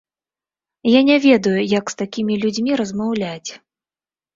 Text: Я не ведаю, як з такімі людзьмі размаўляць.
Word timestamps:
Я 0.93 1.01
не 1.11 1.17
ведаю, 1.27 1.55
як 1.77 1.85
з 1.95 2.03
такімі 2.03 2.41
людзьмі 2.43 2.71
размаўляць. 2.85 3.51